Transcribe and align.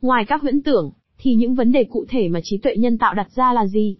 Ngoài 0.00 0.24
các 0.24 0.42
huyễn 0.42 0.62
tưởng, 0.62 0.92
thì 1.18 1.34
những 1.34 1.54
vấn 1.54 1.72
đề 1.72 1.84
cụ 1.84 2.04
thể 2.08 2.28
mà 2.28 2.40
trí 2.42 2.58
tuệ 2.58 2.76
nhân 2.76 2.98
tạo 2.98 3.14
đặt 3.14 3.28
ra 3.34 3.52
là 3.52 3.66
gì? 3.66 3.96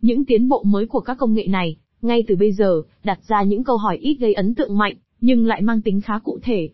Những 0.00 0.24
tiến 0.24 0.48
bộ 0.48 0.62
mới 0.62 0.86
của 0.86 1.00
các 1.00 1.18
công 1.18 1.34
nghệ 1.34 1.46
này, 1.46 1.76
ngay 2.02 2.24
từ 2.28 2.36
bây 2.36 2.52
giờ, 2.52 2.82
đặt 3.04 3.18
ra 3.28 3.42
những 3.42 3.64
câu 3.64 3.76
hỏi 3.76 3.96
ít 3.96 4.14
gây 4.14 4.34
ấn 4.34 4.54
tượng 4.54 4.78
mạnh, 4.78 4.94
nhưng 5.20 5.46
lại 5.46 5.62
mang 5.62 5.82
tính 5.82 6.00
khá 6.00 6.18
cụ 6.18 6.38
thể. 6.42 6.68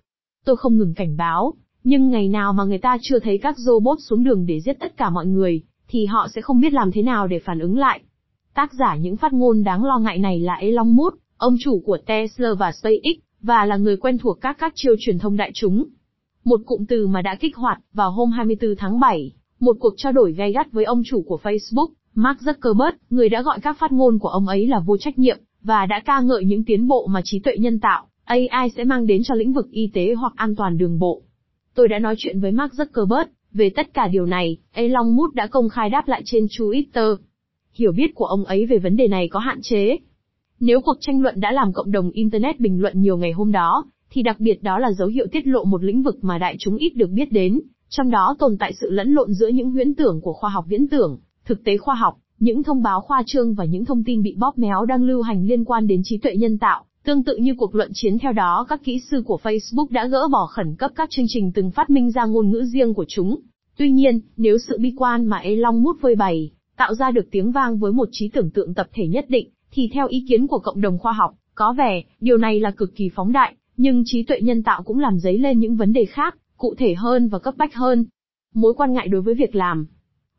Tôi 0.45 0.57
không 0.57 0.79
ngừng 0.79 0.95
cảnh 0.95 1.17
báo, 1.17 1.55
nhưng 1.85 2.11
ngày 2.11 2.29
nào 2.29 2.53
mà 2.53 2.65
người 2.65 2.79
ta 2.79 2.97
chưa 3.03 3.19
thấy 3.19 3.39
các 3.39 3.59
robot 3.59 3.99
xuống 4.09 4.25
đường 4.25 4.47
để 4.47 4.61
giết 4.61 4.77
tất 4.81 4.97
cả 4.97 5.11
mọi 5.11 5.27
người, 5.27 5.63
thì 5.89 6.07
họ 6.07 6.29
sẽ 6.35 6.41
không 6.41 6.61
biết 6.61 6.73
làm 6.73 6.93
thế 6.93 7.03
nào 7.03 7.27
để 7.27 7.39
phản 7.39 7.59
ứng 7.59 7.79
lại. 7.79 8.01
Tác 8.55 8.73
giả 8.73 8.97
những 8.97 9.17
phát 9.17 9.33
ngôn 9.33 9.65
đáng 9.65 9.85
lo 9.85 9.99
ngại 9.99 10.19
này 10.19 10.41
là 10.41 10.55
Elon 10.55 10.97
Musk, 10.97 11.15
ông 11.37 11.57
chủ 11.61 11.83
của 11.87 11.99
Tesla 12.07 12.55
và 12.59 12.73
SpaceX, 12.73 13.19
và 13.43 13.65
là 13.65 13.77
người 13.77 13.97
quen 13.97 14.19
thuộc 14.19 14.41
các 14.41 14.57
các 14.59 14.73
chiêu 14.77 14.95
truyền 14.99 15.19
thông 15.19 15.37
đại 15.37 15.51
chúng. 15.55 15.85
Một 16.45 16.61
cụm 16.67 16.85
từ 16.89 17.07
mà 17.07 17.23
đã 17.23 17.35
kích 17.41 17.57
hoạt 17.57 17.79
vào 17.93 18.11
hôm 18.11 18.31
24 18.31 18.77
tháng 18.79 19.01
7, 19.01 19.33
một 19.61 19.77
cuộc 19.81 19.95
trao 19.97 20.13
đổi 20.13 20.33
gay 20.33 20.53
gắt 20.53 20.73
với 20.73 20.85
ông 20.85 21.03
chủ 21.05 21.23
của 21.23 21.39
Facebook, 21.43 21.89
Mark 22.15 22.39
Zuckerberg, 22.41 22.93
người 23.11 23.29
đã 23.29 23.43
gọi 23.43 23.61
các 23.63 23.79
phát 23.79 23.93
ngôn 23.93 24.19
của 24.19 24.29
ông 24.29 24.47
ấy 24.47 24.67
là 24.67 24.81
vô 24.81 24.97
trách 24.97 25.19
nhiệm, 25.19 25.39
và 25.63 25.87
đã 25.87 26.01
ca 26.05 26.21
ngợi 26.21 26.45
những 26.45 26.65
tiến 26.65 26.89
bộ 26.89 27.07
mà 27.07 27.21
trí 27.25 27.39
tuệ 27.39 27.57
nhân 27.57 27.81
tạo, 27.81 28.07
AI 28.25 28.71
sẽ 28.77 28.85
mang 28.85 29.07
đến 29.07 29.23
cho 29.25 29.35
lĩnh 29.35 29.53
vực 29.53 29.71
y 29.71 29.91
tế 29.95 30.15
hoặc 30.15 30.33
an 30.37 30.57
toàn 30.57 30.79
đường 30.79 30.99
bộ. 30.99 31.23
Tôi 31.75 31.89
đã 31.89 31.99
nói 31.99 32.15
chuyện 32.19 32.41
với 32.41 32.53
Mark 32.53 32.73
Zuckerberg 32.73 33.27
về 33.53 33.71
tất 33.71 33.95
cả 33.95 34.09
điều 34.09 34.27
này, 34.27 34.57
Elon 34.73 35.17
Musk 35.17 35.35
đã 35.35 35.47
công 35.47 35.69
khai 35.69 35.91
đáp 35.91 36.09
lại 36.09 36.23
trên 36.25 36.47
Twitter. 36.47 37.17
Hiểu 37.73 37.93
biết 37.93 38.15
của 38.15 38.25
ông 38.25 38.45
ấy 38.45 38.67
về 38.67 38.79
vấn 38.79 38.97
đề 38.97 39.09
này 39.09 39.29
có 39.29 39.41
hạn 39.41 39.59
chế. 39.63 39.97
Nếu 40.61 40.81
cuộc 40.81 40.97
tranh 41.01 41.23
luận 41.23 41.41
đã 41.41 41.53
làm 41.53 41.73
cộng 41.73 41.93
đồng 41.93 42.11
Internet 42.11 42.61
bình 42.61 42.81
luận 42.81 43.01
nhiều 43.01 43.17
ngày 43.17 43.33
hôm 43.33 43.53
đó, 43.53 43.85
thì 44.11 44.23
đặc 44.23 44.41
biệt 44.41 44.63
đó 44.63 44.79
là 44.79 44.93
dấu 44.93 45.09
hiệu 45.09 45.27
tiết 45.33 45.47
lộ 45.47 45.65
một 45.65 45.85
lĩnh 45.85 46.03
vực 46.03 46.25
mà 46.25 46.39
đại 46.39 46.57
chúng 46.59 46.77
ít 46.77 46.97
được 46.97 47.11
biết 47.11 47.33
đến, 47.33 47.61
trong 47.89 48.11
đó 48.11 48.37
tồn 48.39 48.57
tại 48.59 48.73
sự 48.81 48.91
lẫn 48.91 49.15
lộn 49.15 49.33
giữa 49.33 49.49
những 49.49 49.71
huyễn 49.71 49.95
tưởng 49.95 50.21
của 50.21 50.33
khoa 50.33 50.51
học 50.51 50.65
viễn 50.69 50.89
tưởng, 50.89 51.19
thực 51.45 51.65
tế 51.65 51.77
khoa 51.77 51.95
học, 51.95 52.17
những 52.39 52.63
thông 52.63 52.83
báo 52.83 53.01
khoa 53.01 53.23
trương 53.27 53.55
và 53.55 53.65
những 53.65 53.85
thông 53.85 54.05
tin 54.05 54.23
bị 54.23 54.35
bóp 54.39 54.59
méo 54.59 54.85
đang 54.85 55.03
lưu 55.03 55.23
hành 55.23 55.47
liên 55.47 55.65
quan 55.65 55.87
đến 55.87 56.01
trí 56.05 56.19
tuệ 56.19 56.37
nhân 56.37 56.59
tạo. 56.59 56.85
Tương 57.05 57.25
tự 57.25 57.37
như 57.37 57.55
cuộc 57.59 57.75
luận 57.75 57.91
chiến 57.95 58.19
theo 58.19 58.33
đó 58.33 58.67
các 58.69 58.85
kỹ 58.85 59.01
sư 59.11 59.23
của 59.27 59.39
Facebook 59.43 59.87
đã 59.91 60.07
gỡ 60.07 60.29
bỏ 60.33 60.47
khẩn 60.47 60.77
cấp 60.77 60.91
các 60.95 61.11
chương 61.11 61.27
trình 61.29 61.53
từng 61.53 61.71
phát 61.71 61.91
minh 61.91 62.11
ra 62.11 62.25
ngôn 62.25 62.51
ngữ 62.51 62.65
riêng 62.73 62.95
của 62.95 63.05
chúng. 63.09 63.41
Tuy 63.77 63.91
nhiên, 63.91 64.21
nếu 64.37 64.59
sự 64.59 64.79
bi 64.79 64.93
quan 64.97 65.27
mà 65.27 65.39
Elon 65.39 65.83
Musk 65.83 66.01
phơi 66.01 66.15
bày, 66.15 66.51
tạo 66.77 66.95
ra 66.95 67.11
được 67.11 67.29
tiếng 67.31 67.53
vang 67.53 67.79
với 67.79 67.93
một 67.93 68.09
trí 68.13 68.29
tưởng 68.29 68.51
tượng 68.51 68.75
tập 68.75 68.87
thể 68.93 69.07
nhất 69.07 69.25
định, 69.29 69.49
thì 69.71 69.91
theo 69.93 70.07
ý 70.09 70.25
kiến 70.29 70.47
của 70.47 70.59
cộng 70.59 70.81
đồng 70.81 70.99
khoa 70.99 71.13
học, 71.13 71.35
có 71.55 71.75
vẻ, 71.79 72.03
điều 72.21 72.37
này 72.37 72.61
là 72.61 72.71
cực 72.71 72.97
kỳ 72.97 73.11
phóng 73.15 73.33
đại, 73.33 73.55
nhưng 73.77 74.03
trí 74.07 74.23
tuệ 74.23 74.41
nhân 74.41 74.63
tạo 74.63 74.83
cũng 74.83 74.99
làm 74.99 75.19
dấy 75.19 75.39
lên 75.39 75.59
những 75.59 75.77
vấn 75.77 75.93
đề 75.93 76.05
khác, 76.05 76.37
cụ 76.57 76.75
thể 76.79 76.95
hơn 76.95 77.29
và 77.29 77.39
cấp 77.39 77.55
bách 77.57 77.75
hơn. 77.75 78.05
Mối 78.55 78.75
quan 78.75 78.93
ngại 78.93 79.09
đối 79.09 79.23
với 79.23 79.35
việc 79.35 79.55
làm. 79.55 79.87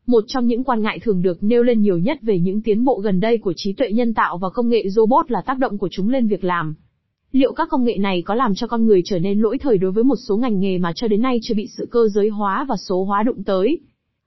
Một 0.06 0.24
trong 0.26 0.46
những 0.46 0.64
quan 0.64 0.82
ngại 0.82 0.98
thường 0.98 1.22
được 1.22 1.42
nêu 1.42 1.62
lên 1.62 1.80
nhiều 1.80 1.98
nhất 1.98 2.18
về 2.22 2.38
những 2.38 2.62
tiến 2.62 2.84
bộ 2.84 3.00
gần 3.04 3.20
đây 3.20 3.38
của 3.38 3.52
trí 3.56 3.72
tuệ 3.72 3.92
nhân 3.92 4.14
tạo 4.14 4.38
và 4.38 4.50
công 4.50 4.68
nghệ 4.68 4.88
robot 4.88 5.30
là 5.30 5.40
tác 5.40 5.58
động 5.58 5.78
của 5.78 5.88
chúng 5.90 6.08
lên 6.08 6.26
việc 6.26 6.44
làm. 6.44 6.74
Liệu 7.32 7.52
các 7.52 7.68
công 7.70 7.84
nghệ 7.84 7.96
này 7.98 8.22
có 8.22 8.34
làm 8.34 8.54
cho 8.54 8.66
con 8.66 8.86
người 8.86 9.02
trở 9.04 9.18
nên 9.18 9.40
lỗi 9.40 9.58
thời 9.58 9.78
đối 9.78 9.92
với 9.92 10.04
một 10.04 10.16
số 10.28 10.36
ngành 10.36 10.60
nghề 10.60 10.78
mà 10.78 10.92
cho 10.94 11.08
đến 11.08 11.22
nay 11.22 11.38
chưa 11.42 11.54
bị 11.54 11.68
sự 11.78 11.88
cơ 11.90 12.08
giới 12.08 12.28
hóa 12.28 12.66
và 12.68 12.76
số 12.76 13.04
hóa 13.04 13.22
đụng 13.22 13.44
tới? 13.44 13.78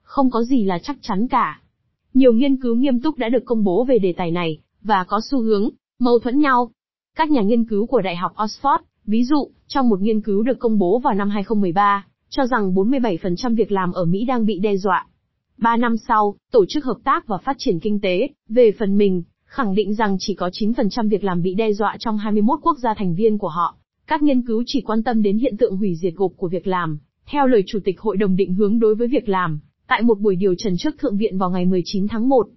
Không 0.02 0.30
có 0.30 0.44
gì 0.44 0.64
là 0.64 0.80
chắc 0.80 0.98
chắn 1.02 1.28
cả. 1.28 1.62
Nhiều 2.14 2.34
nghiên 2.34 2.62
cứu 2.62 2.76
nghiêm 2.76 3.02
túc 3.02 3.18
đã 3.18 3.30
được 3.30 3.46
công 3.46 3.64
bố 3.64 3.84
về 3.84 4.00
đề 4.00 4.14
tài 4.18 4.32
này, 4.32 4.60
và 4.82 5.04
có 5.08 5.22
xu 5.32 5.42
hướng, 5.42 5.70
mâu 6.00 6.20
thuẫn 6.20 6.40
nhau. 6.40 6.72
Các 7.16 7.32
nhà 7.32 7.42
nghiên 7.42 7.66
cứu 7.66 7.86
của 7.86 8.02
Đại 8.02 8.16
học 8.16 8.32
Oxford, 8.36 8.80
ví 9.10 9.24
dụ, 9.24 9.50
trong 9.68 9.90
một 9.90 10.02
nghiên 10.02 10.22
cứu 10.22 10.44
được 10.44 10.60
công 10.60 10.78
bố 10.80 11.00
vào 11.00 11.14
năm 11.14 11.30
2013, 11.30 12.06
cho 12.30 12.46
rằng 12.46 12.74
47% 12.74 13.56
việc 13.56 13.72
làm 13.72 13.92
ở 13.92 14.06
Mỹ 14.06 14.26
đang 14.26 14.46
bị 14.46 14.60
đe 14.60 14.78
dọa. 14.78 15.08
Ba 15.58 15.78
năm 15.78 15.98
sau, 15.98 16.36
Tổ 16.52 16.66
chức 16.70 16.86
Hợp 16.86 16.98
tác 17.04 17.28
và 17.28 17.38
Phát 17.38 17.56
triển 17.60 17.80
Kinh 17.80 18.00
tế, 18.02 18.28
về 18.50 18.72
phần 18.80 18.98
mình, 18.98 19.24
khẳng 19.46 19.76
định 19.76 19.94
rằng 19.94 20.16
chỉ 20.20 20.36
có 20.36 20.50
9% 20.54 21.10
việc 21.10 21.24
làm 21.24 21.42
bị 21.42 21.54
đe 21.54 21.74
dọa 21.74 21.96
trong 22.00 22.18
21 22.18 22.60
quốc 22.62 22.78
gia 22.84 22.94
thành 22.94 23.16
viên 23.16 23.38
của 23.38 23.48
họ. 23.48 23.76
Các 24.08 24.24
nghiên 24.24 24.42
cứu 24.42 24.64
chỉ 24.66 24.82
quan 24.82 25.04
tâm 25.04 25.22
đến 25.22 25.38
hiện 25.38 25.58
tượng 25.58 25.78
hủy 25.78 25.96
diệt 25.96 26.14
gộp 26.16 26.32
của 26.38 26.48
việc 26.48 26.68
làm, 26.68 27.00
theo 27.32 27.48
lời 27.48 27.64
Chủ 27.68 27.80
tịch 27.86 28.00
Hội 28.00 28.18
đồng 28.18 28.36
định 28.36 28.54
hướng 28.54 28.80
đối 28.80 28.96
với 28.96 29.08
việc 29.08 29.30
làm, 29.30 29.60
tại 29.88 30.02
một 30.02 30.20
buổi 30.20 30.36
điều 30.36 30.56
trần 30.56 30.74
trước 30.78 30.96
Thượng 30.98 31.18
viện 31.18 31.38
vào 31.38 31.50
ngày 31.50 31.66
19 31.66 32.08
tháng 32.08 32.30
1. 32.30 32.48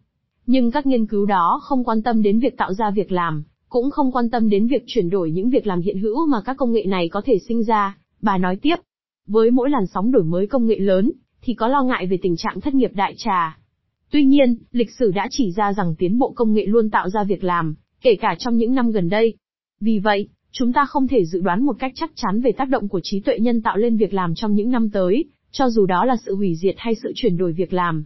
Nhưng 0.46 0.70
các 0.70 0.86
nghiên 0.86 1.06
cứu 1.06 1.26
đó 1.26 1.60
không 1.62 1.84
quan 1.84 2.02
tâm 2.02 2.22
đến 2.22 2.38
việc 2.38 2.56
tạo 2.56 2.74
ra 2.74 2.90
việc 2.90 3.12
làm, 3.12 3.44
cũng 3.72 3.90
không 3.90 4.12
quan 4.12 4.30
tâm 4.30 4.48
đến 4.48 4.66
việc 4.66 4.82
chuyển 4.86 5.10
đổi 5.10 5.30
những 5.30 5.50
việc 5.50 5.66
làm 5.66 5.80
hiện 5.80 5.98
hữu 5.98 6.26
mà 6.26 6.40
các 6.44 6.56
công 6.56 6.72
nghệ 6.72 6.84
này 6.86 7.08
có 7.08 7.22
thể 7.24 7.38
sinh 7.48 7.62
ra, 7.62 7.96
bà 8.22 8.38
nói 8.38 8.56
tiếp. 8.56 8.76
Với 9.26 9.50
mỗi 9.50 9.70
làn 9.70 9.86
sóng 9.86 10.12
đổi 10.12 10.24
mới 10.24 10.46
công 10.46 10.66
nghệ 10.66 10.76
lớn, 10.78 11.12
thì 11.42 11.54
có 11.54 11.68
lo 11.68 11.82
ngại 11.82 12.06
về 12.06 12.18
tình 12.22 12.36
trạng 12.36 12.60
thất 12.60 12.74
nghiệp 12.74 12.90
đại 12.94 13.14
trà. 13.16 13.58
Tuy 14.10 14.24
nhiên, 14.24 14.56
lịch 14.72 14.90
sử 14.90 15.12
đã 15.14 15.28
chỉ 15.30 15.52
ra 15.56 15.72
rằng 15.72 15.94
tiến 15.98 16.18
bộ 16.18 16.32
công 16.36 16.54
nghệ 16.54 16.66
luôn 16.66 16.90
tạo 16.90 17.08
ra 17.08 17.24
việc 17.24 17.44
làm, 17.44 17.74
kể 18.02 18.14
cả 18.14 18.34
trong 18.38 18.56
những 18.56 18.74
năm 18.74 18.90
gần 18.90 19.08
đây. 19.08 19.34
Vì 19.80 19.98
vậy, 19.98 20.28
chúng 20.50 20.72
ta 20.72 20.84
không 20.84 21.08
thể 21.08 21.24
dự 21.24 21.40
đoán 21.40 21.64
một 21.64 21.76
cách 21.78 21.92
chắc 21.94 22.10
chắn 22.14 22.40
về 22.40 22.52
tác 22.52 22.68
động 22.68 22.88
của 22.88 23.00
trí 23.02 23.20
tuệ 23.20 23.38
nhân 23.38 23.62
tạo 23.62 23.76
lên 23.76 23.96
việc 23.96 24.14
làm 24.14 24.34
trong 24.34 24.54
những 24.54 24.70
năm 24.70 24.90
tới, 24.90 25.24
cho 25.50 25.70
dù 25.70 25.86
đó 25.86 26.04
là 26.04 26.16
sự 26.26 26.34
hủy 26.34 26.54
diệt 26.56 26.74
hay 26.78 26.94
sự 27.02 27.12
chuyển 27.14 27.36
đổi 27.36 27.52
việc 27.52 27.72
làm. 27.72 28.04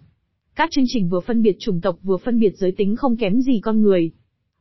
Các 0.55 0.71
chương 0.71 0.85
trình 0.89 1.09
vừa 1.09 1.21
phân 1.21 1.43
biệt 1.43 1.57
chủng 1.59 1.81
tộc 1.81 1.99
vừa 2.03 2.17
phân 2.17 2.41
biệt 2.41 2.57
giới 2.57 2.73
tính 2.73 2.97
không 2.97 3.17
kém 3.17 3.41
gì 3.41 3.61
con 3.63 3.83
người. 3.83 4.13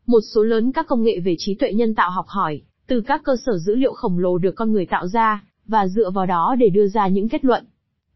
Một 0.07 0.19
số 0.33 0.43
lớn 0.43 0.71
các 0.71 0.87
công 0.87 1.03
nghệ 1.03 1.19
về 1.19 1.35
trí 1.37 1.55
tuệ 1.55 1.73
nhân 1.73 1.95
tạo 1.95 2.11
học 2.11 2.25
hỏi, 2.27 2.61
từ 2.87 3.01
các 3.01 3.21
cơ 3.23 3.35
sở 3.45 3.57
dữ 3.57 3.75
liệu 3.75 3.93
khổng 3.93 4.19
lồ 4.19 4.37
được 4.37 4.55
con 4.55 4.71
người 4.71 4.85
tạo 4.85 5.07
ra, 5.07 5.43
và 5.67 5.87
dựa 5.87 6.09
vào 6.09 6.25
đó 6.25 6.55
để 6.59 6.69
đưa 6.69 6.87
ra 6.87 7.07
những 7.07 7.29
kết 7.29 7.45
luận. 7.45 7.65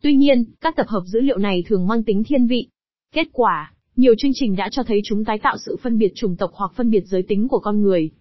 Tuy 0.02 0.16
nhiên, 0.16 0.46
các 0.62 0.76
tập 0.76 0.88
hợp 0.88 1.04
dữ 1.06 1.20
liệu 1.20 1.38
này 1.38 1.64
thường 1.68 1.88
mang 1.88 2.04
tính 2.04 2.24
thiên 2.24 2.48
vị. 2.48 2.68
Kết 3.14 3.28
quả, 3.34 3.74
nhiều 3.96 4.14
chương 4.18 4.32
trình 4.34 4.56
đã 4.56 4.70
cho 4.72 4.84
thấy 4.84 5.02
chúng 5.04 5.26
tái 5.26 5.40
tạo 5.40 5.58
sự 5.66 5.78
phân 5.82 5.98
biệt 5.98 6.12
chủng 6.16 6.36
tộc 6.36 6.52
hoặc 6.54 6.72
phân 6.76 6.90
biệt 6.90 7.04
giới 7.06 7.24
tính 7.24 7.48
của 7.48 7.60
con 7.60 7.82
người. 7.82 8.12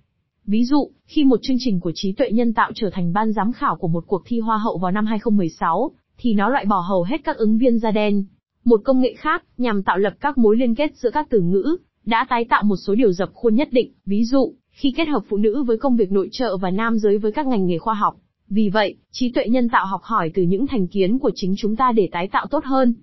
Ví 0.46 0.64
dụ, 0.64 0.90
khi 1.04 1.24
một 1.24 1.38
chương 1.42 1.56
trình 1.60 1.80
của 1.80 1.92
trí 1.94 2.12
tuệ 2.12 2.30
nhân 2.30 2.54
tạo 2.54 2.70
trở 2.74 2.90
thành 2.92 3.12
ban 3.12 3.32
giám 3.32 3.52
khảo 3.52 3.76
của 3.76 3.88
một 3.88 4.04
cuộc 4.06 4.22
thi 4.26 4.40
Hoa 4.40 4.58
hậu 4.58 4.78
vào 4.78 4.90
năm 4.92 5.06
2016, 5.06 5.90
thì 6.18 6.34
nó 6.34 6.48
loại 6.48 6.64
bỏ 6.64 6.80
hầu 6.80 7.02
hết 7.02 7.24
các 7.24 7.36
ứng 7.36 7.58
viên 7.58 7.78
da 7.78 7.90
đen. 7.90 8.24
Một 8.64 8.80
công 8.84 9.00
nghệ 9.00 9.14
khác, 9.18 9.44
nhằm 9.58 9.82
tạo 9.82 9.98
lập 9.98 10.14
các 10.20 10.38
mối 10.38 10.56
liên 10.56 10.74
kết 10.74 10.96
giữa 10.96 11.10
các 11.10 11.26
từ 11.30 11.40
ngữ, 11.40 11.76
đã 12.08 12.26
tái 12.28 12.44
tạo 12.44 12.62
một 12.62 12.76
số 12.76 12.94
điều 12.94 13.12
dập 13.12 13.30
khuôn 13.34 13.54
nhất 13.54 13.68
định, 13.72 13.92
ví 14.06 14.24
dụ, 14.24 14.54
khi 14.70 14.94
kết 14.96 15.08
hợp 15.08 15.22
phụ 15.28 15.36
nữ 15.36 15.62
với 15.62 15.78
công 15.78 15.96
việc 15.96 16.12
nội 16.12 16.28
trợ 16.32 16.56
và 16.56 16.70
nam 16.70 16.98
giới 16.98 17.18
với 17.18 17.32
các 17.32 17.46
ngành 17.46 17.66
nghề 17.66 17.78
khoa 17.78 17.94
học. 17.94 18.16
Vì 18.48 18.68
vậy, 18.68 18.96
trí 19.10 19.32
tuệ 19.32 19.48
nhân 19.48 19.68
tạo 19.68 19.86
học 19.86 20.00
hỏi 20.02 20.30
từ 20.34 20.42
những 20.42 20.66
thành 20.66 20.86
kiến 20.86 21.18
của 21.18 21.30
chính 21.34 21.54
chúng 21.58 21.76
ta 21.76 21.92
để 21.92 22.08
tái 22.12 22.28
tạo 22.32 22.46
tốt 22.50 22.64
hơn. 22.64 22.94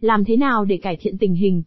Làm 0.00 0.24
thế 0.24 0.36
nào 0.36 0.64
để 0.64 0.76
cải 0.76 0.96
thiện 1.00 1.18
tình 1.18 1.34
hình? 1.34 1.62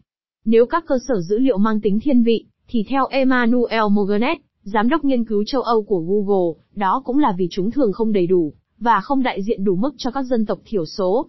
Nếu 0.45 0.65
các 0.65 0.85
cơ 0.87 0.95
sở 1.07 1.21
dữ 1.21 1.37
liệu 1.37 1.57
mang 1.57 1.81
tính 1.81 1.99
thiên 1.99 2.23
vị, 2.23 2.45
thì 2.67 2.85
theo 2.89 3.07
Emmanuel 3.07 3.83
Morganet, 3.91 4.37
giám 4.63 4.89
đốc 4.89 5.05
nghiên 5.05 5.25
cứu 5.25 5.43
châu 5.47 5.61
Âu 5.61 5.83
của 5.83 5.99
Google, 5.99 6.63
đó 6.75 7.01
cũng 7.05 7.19
là 7.19 7.33
vì 7.37 7.47
chúng 7.51 7.71
thường 7.71 7.93
không 7.93 8.11
đầy 8.11 8.27
đủ, 8.27 8.53
và 8.79 9.01
không 9.01 9.23
đại 9.23 9.43
diện 9.43 9.63
đủ 9.63 9.75
mức 9.75 9.95
cho 9.97 10.11
các 10.11 10.23
dân 10.23 10.45
tộc 10.45 10.59
thiểu 10.65 10.85
số. 10.85 11.27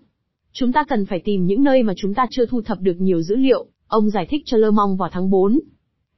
Chúng 0.52 0.72
ta 0.72 0.84
cần 0.84 1.06
phải 1.06 1.20
tìm 1.24 1.46
những 1.46 1.62
nơi 1.62 1.82
mà 1.82 1.92
chúng 1.96 2.14
ta 2.14 2.26
chưa 2.30 2.46
thu 2.46 2.62
thập 2.62 2.80
được 2.80 2.96
nhiều 3.00 3.22
dữ 3.22 3.36
liệu, 3.36 3.66
ông 3.92 4.10
giải 4.10 4.26
thích 4.30 4.42
cho 4.44 4.56
Lơ 4.56 4.70
Mong 4.70 4.96
vào 4.96 5.08
tháng 5.12 5.30
4. 5.30 5.60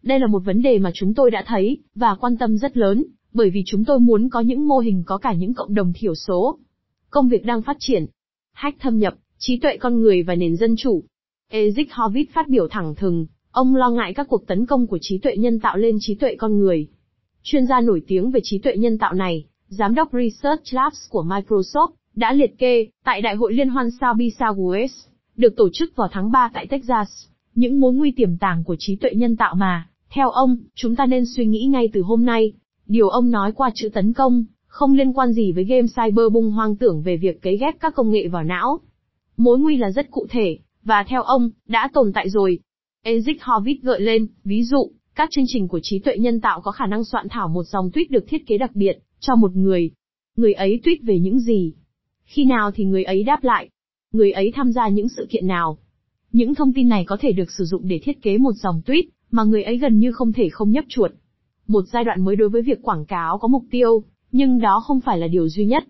Đây 0.03 0.19
là 0.19 0.27
một 0.27 0.39
vấn 0.39 0.63
đề 0.63 0.79
mà 0.79 0.91
chúng 0.95 1.15
tôi 1.15 1.31
đã 1.31 1.45
thấy, 1.47 1.79
và 1.95 2.15
quan 2.15 2.37
tâm 2.37 2.59
rất 2.59 2.77
lớn, 2.77 3.05
bởi 3.33 3.51
vì 3.51 3.63
chúng 3.67 3.85
tôi 3.85 4.01
muốn 4.01 4.29
có 4.29 4.41
những 4.41 4.69
mô 4.69 4.79
hình 4.79 5.03
có 5.07 5.19
cả 5.19 5.33
những 5.33 5.55
cộng 5.55 5.75
đồng 5.75 5.93
thiểu 5.97 6.15
số. 6.15 6.59
Công 7.11 7.29
việc 7.29 7.45
đang 7.45 7.63
phát 7.63 7.77
triển. 7.81 8.07
Hack 8.53 8.81
thâm 8.81 8.99
nhập, 8.99 9.15
trí 9.39 9.59
tuệ 9.59 9.77
con 9.77 10.01
người 10.01 10.23
và 10.23 10.35
nền 10.35 10.57
dân 10.57 10.75
chủ. 10.77 11.05
Eric 11.51 11.93
Hovitt 11.93 12.35
phát 12.35 12.49
biểu 12.49 12.69
thẳng 12.69 12.95
thừng, 12.95 13.27
ông 13.51 13.77
lo 13.77 13.91
ngại 13.91 14.15
các 14.15 14.27
cuộc 14.29 14.47
tấn 14.47 14.67
công 14.67 14.87
của 14.87 14.99
trí 15.01 15.19
tuệ 15.19 15.37
nhân 15.37 15.61
tạo 15.61 15.77
lên 15.77 15.97
trí 16.01 16.15
tuệ 16.15 16.37
con 16.39 16.59
người. 16.59 16.89
Chuyên 17.43 17.67
gia 17.67 17.81
nổi 17.81 18.03
tiếng 18.07 18.31
về 18.31 18.41
trí 18.43 18.59
tuệ 18.59 18.77
nhân 18.77 18.99
tạo 18.99 19.15
này, 19.15 19.45
giám 19.69 19.95
đốc 19.95 20.09
Research 20.13 20.75
Labs 20.75 21.09
của 21.11 21.23
Microsoft, 21.23 21.91
đã 22.15 22.33
liệt 22.33 22.59
kê, 22.59 22.87
tại 23.05 23.23
Đại 23.23 23.35
hội 23.35 23.53
Liên 23.53 23.69
hoan 23.69 23.91
sao 24.01 24.15
Sauer, 24.39 24.93
được 25.37 25.57
tổ 25.57 25.69
chức 25.73 25.97
vào 25.97 26.09
tháng 26.13 26.33
3 26.33 26.51
tại 26.55 26.67
Texas, 26.67 27.27
những 27.55 27.81
mối 27.81 27.93
nguy 27.93 28.13
tiềm 28.17 28.39
tàng 28.39 28.65
của 28.65 28.77
trí 28.79 28.97
tuệ 28.97 29.11
nhân 29.15 29.37
tạo 29.37 29.55
mà, 29.55 29.89
theo 30.11 30.31
ông, 30.31 30.57
chúng 30.75 30.97
ta 30.97 31.07
nên 31.07 31.25
suy 31.27 31.47
nghĩ 31.47 31.67
ngay 31.67 31.89
từ 31.93 32.03
hôm 32.03 32.25
nay. 32.25 32.53
Điều 32.87 33.09
ông 33.09 33.31
nói 33.31 33.53
qua 33.53 33.71
chữ 33.75 33.89
tấn 33.89 34.13
công, 34.13 34.45
không 34.67 34.93
liên 34.93 35.13
quan 35.13 35.33
gì 35.33 35.53
với 35.53 35.65
game 35.65 35.87
cyberbung 35.97 36.51
hoang 36.51 36.77
tưởng 36.77 37.03
về 37.03 37.17
việc 37.17 37.43
cấy 37.43 37.57
ghép 37.57 37.75
các 37.81 37.95
công 37.95 38.11
nghệ 38.11 38.29
vào 38.29 38.45
não. 38.45 38.81
Mối 39.37 39.59
nguy 39.59 39.77
là 39.77 39.91
rất 39.91 40.11
cụ 40.11 40.27
thể, 40.31 40.59
và 40.83 41.05
theo 41.09 41.23
ông, 41.23 41.51
đã 41.69 41.89
tồn 41.95 42.13
tại 42.13 42.31
rồi. 42.31 42.59
Eric 43.03 43.43
Horvitz 43.43 43.79
gợi 43.83 44.01
lên, 44.01 44.27
ví 44.45 44.63
dụ, 44.63 44.91
các 45.15 45.29
chương 45.33 45.45
trình 45.49 45.69
của 45.69 45.81
trí 45.83 45.99
tuệ 45.99 46.17
nhân 46.19 46.41
tạo 46.41 46.61
có 46.61 46.71
khả 46.71 46.87
năng 46.87 47.05
soạn 47.05 47.27
thảo 47.31 47.49
một 47.49 47.63
dòng 47.65 47.89
tweet 47.89 48.05
được 48.11 48.25
thiết 48.29 48.47
kế 48.47 48.59
đặc 48.59 48.71
biệt, 48.75 48.99
cho 49.21 49.35
một 49.35 49.57
người. 49.57 49.91
Người 50.37 50.53
ấy 50.53 50.81
tweet 50.85 50.97
về 51.03 51.19
những 51.19 51.41
gì? 51.41 51.73
Khi 52.25 52.45
nào 52.45 52.71
thì 52.71 52.85
người 52.85 53.05
ấy 53.05 53.23
đáp 53.23 53.45
lại? 53.45 53.69
Người 54.13 54.33
ấy 54.33 54.53
tham 54.55 54.73
gia 54.73 54.89
những 54.89 55.09
sự 55.09 55.27
kiện 55.31 55.47
nào? 55.47 55.79
Những 56.35 56.55
thông 56.55 56.73
tin 56.73 56.89
này 56.89 57.05
có 57.05 57.17
thể 57.21 57.33
được 57.33 57.51
sử 57.51 57.65
dụng 57.65 57.89
để 57.89 58.01
thiết 58.03 58.23
kế 58.23 58.39
một 58.39 58.53
dòng 58.53 58.83
tweet, 58.87 59.03
mà 59.31 59.45
người 59.45 59.63
ấy 59.63 59.79
gần 59.79 59.99
như 59.99 60.13
không 60.13 60.33
thể 60.33 60.49
không 60.49 60.71
nhấp 60.71 60.85
chuột. 60.89 61.11
Một 61.67 61.85
giai 61.93 62.05
đoạn 62.05 62.25
mới 62.25 62.37
đối 62.37 62.49
với 62.49 62.63
việc 62.63 62.83
quảng 62.83 63.05
cáo 63.05 63.39
có 63.39 63.49
mục 63.49 63.63
tiêu, 63.71 64.03
nhưng 64.33 64.59
đó 64.59 64.83
không 64.87 65.01
phải 65.01 65.19
là 65.19 65.27
điều 65.27 65.49
duy 65.49 65.65
nhất. 65.65 65.85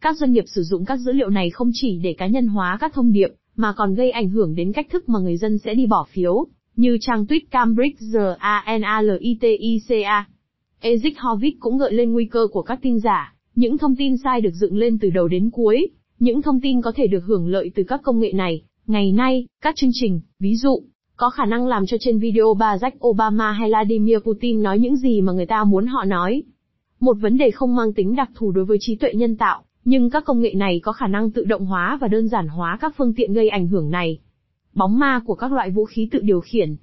Các 0.00 0.16
doanh 0.16 0.32
nghiệp 0.32 0.44
sử 0.46 0.62
dụng 0.62 0.84
các 0.84 0.96
dữ 0.96 1.12
liệu 1.12 1.30
này 1.30 1.50
không 1.50 1.70
chỉ 1.72 1.98
để 1.98 2.12
cá 2.12 2.26
nhân 2.26 2.46
hóa 2.46 2.76
các 2.80 2.94
thông 2.94 3.12
điệp, 3.12 3.28
mà 3.56 3.72
còn 3.76 3.94
gây 3.94 4.10
ảnh 4.10 4.28
hưởng 4.28 4.54
đến 4.54 4.72
cách 4.72 4.86
thức 4.90 5.08
mà 5.08 5.18
người 5.18 5.36
dân 5.36 5.58
sẽ 5.58 5.74
đi 5.74 5.86
bỏ 5.86 6.06
phiếu, 6.10 6.46
như 6.76 6.98
trang 7.00 7.24
tweet 7.24 7.40
Cambridge 7.50 8.06
Analytica. 8.38 10.24
Ezik 10.80 11.14
Horvitz 11.16 11.56
cũng 11.60 11.78
gợi 11.78 11.92
lên 11.92 12.12
nguy 12.12 12.24
cơ 12.24 12.46
của 12.52 12.62
các 12.62 12.78
tin 12.82 13.00
giả, 13.00 13.34
những 13.54 13.78
thông 13.78 13.96
tin 13.96 14.16
sai 14.16 14.40
được 14.40 14.54
dựng 14.54 14.76
lên 14.76 14.98
từ 14.98 15.10
đầu 15.10 15.28
đến 15.28 15.50
cuối, 15.50 15.88
những 16.18 16.42
thông 16.42 16.60
tin 16.60 16.82
có 16.82 16.92
thể 16.96 17.06
được 17.06 17.24
hưởng 17.24 17.48
lợi 17.48 17.70
từ 17.74 17.82
các 17.82 18.00
công 18.02 18.18
nghệ 18.20 18.32
này. 18.32 18.62
Ngày 18.86 19.12
nay, 19.12 19.46
các 19.62 19.76
chương 19.76 19.90
trình, 19.92 20.20
ví 20.38 20.56
dụ, 20.56 20.82
có 21.16 21.30
khả 21.30 21.44
năng 21.44 21.66
làm 21.66 21.86
cho 21.86 21.96
trên 22.00 22.18
video 22.18 22.54
Barack 22.54 23.06
Obama 23.06 23.52
hay 23.52 23.68
Vladimir 23.68 24.18
Putin 24.18 24.62
nói 24.62 24.78
những 24.78 24.96
gì 24.96 25.20
mà 25.20 25.32
người 25.32 25.46
ta 25.46 25.64
muốn 25.64 25.86
họ 25.86 26.04
nói. 26.04 26.42
Một 27.00 27.16
vấn 27.20 27.36
đề 27.36 27.50
không 27.50 27.76
mang 27.76 27.92
tính 27.92 28.16
đặc 28.16 28.30
thù 28.34 28.50
đối 28.50 28.64
với 28.64 28.78
trí 28.80 28.96
tuệ 28.96 29.14
nhân 29.14 29.36
tạo, 29.36 29.62
nhưng 29.84 30.10
các 30.10 30.24
công 30.24 30.40
nghệ 30.40 30.54
này 30.54 30.80
có 30.82 30.92
khả 30.92 31.06
năng 31.06 31.30
tự 31.30 31.44
động 31.44 31.66
hóa 31.66 31.98
và 32.00 32.08
đơn 32.08 32.28
giản 32.28 32.48
hóa 32.48 32.78
các 32.80 32.94
phương 32.98 33.14
tiện 33.14 33.32
gây 33.32 33.48
ảnh 33.48 33.68
hưởng 33.68 33.90
này. 33.90 34.18
Bóng 34.74 34.98
ma 34.98 35.20
của 35.26 35.34
các 35.34 35.52
loại 35.52 35.70
vũ 35.70 35.84
khí 35.84 36.08
tự 36.10 36.20
điều 36.22 36.40
khiển. 36.40 36.76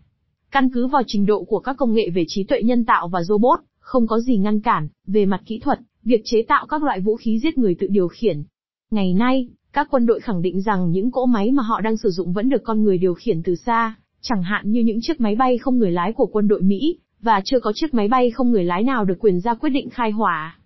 Căn 0.51 0.69
cứ 0.73 0.87
vào 0.87 1.01
trình 1.07 1.25
độ 1.25 1.43
của 1.43 1.59
các 1.59 1.77
công 1.77 1.93
nghệ 1.93 2.09
về 2.09 2.23
trí 2.27 2.43
tuệ 2.43 2.61
nhân 2.61 2.85
tạo 2.85 3.07
và 3.07 3.23
robot, 3.23 3.59
không 3.79 4.07
có 4.07 4.19
gì 4.19 4.37
ngăn 4.37 4.59
cản, 4.59 4.87
về 5.07 5.25
mặt 5.25 5.41
kỹ 5.45 5.59
thuật, 5.59 5.79
việc 6.03 6.21
chế 6.25 6.43
tạo 6.47 6.65
các 6.65 6.83
loại 6.83 6.99
vũ 6.99 7.15
khí 7.15 7.39
giết 7.39 7.57
người 7.57 7.75
tự 7.79 7.87
điều 7.87 8.07
khiển. 8.07 8.43
Ngày 8.91 9.13
nay, 9.13 9.49
các 9.73 9.87
quân 9.91 10.05
đội 10.05 10.19
khẳng 10.19 10.41
định 10.41 10.61
rằng 10.61 10.91
những 10.91 11.11
cỗ 11.11 11.25
máy 11.25 11.51
mà 11.51 11.63
họ 11.63 11.81
đang 11.81 11.97
sử 11.97 12.09
dụng 12.09 12.33
vẫn 12.33 12.49
được 12.49 12.63
con 12.63 12.83
người 12.83 12.97
điều 12.97 13.13
khiển 13.13 13.43
từ 13.43 13.55
xa, 13.55 13.95
chẳng 14.21 14.43
hạn 14.43 14.71
như 14.71 14.81
những 14.81 14.99
chiếc 15.01 15.21
máy 15.21 15.35
bay 15.35 15.57
không 15.57 15.77
người 15.77 15.91
lái 15.91 16.13
của 16.13 16.25
quân 16.25 16.47
đội 16.47 16.61
Mỹ, 16.61 16.97
và 17.21 17.41
chưa 17.45 17.59
có 17.59 17.71
chiếc 17.75 17.93
máy 17.93 18.07
bay 18.07 18.31
không 18.31 18.51
người 18.51 18.63
lái 18.63 18.83
nào 18.83 19.05
được 19.05 19.15
quyền 19.19 19.39
ra 19.39 19.53
quyết 19.53 19.69
định 19.69 19.89
khai 19.89 20.11
hỏa. 20.11 20.57